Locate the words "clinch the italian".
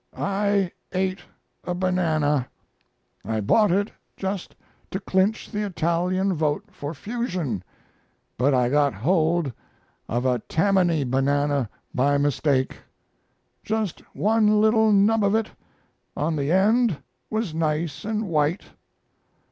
4.99-6.33